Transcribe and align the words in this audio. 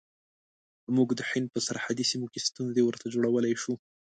موږ 0.95 1.09
د 1.15 1.21
هند 1.29 1.47
په 1.53 1.59
سرحدي 1.67 2.05
سیمو 2.11 2.27
کې 2.33 2.45
ستونزې 2.49 2.81
ورته 2.83 3.05
جوړولای 3.13 3.53
شو. 3.61 3.73